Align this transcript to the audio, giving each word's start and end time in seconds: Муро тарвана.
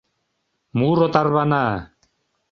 Муро 0.77 1.07
тарвана. 1.13 1.65